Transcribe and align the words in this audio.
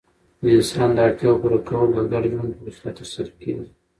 د 0.41 0.43
انسان 0.57 0.89
داړتیاوو 0.97 1.41
پوره 1.41 1.59
کول 1.67 1.89
په 1.95 2.01
ګډ 2.11 2.23
ژوند 2.33 2.51
په 2.57 2.61
وسیله 2.67 2.91
ترسره 2.97 3.29
کيږي. 3.41 3.67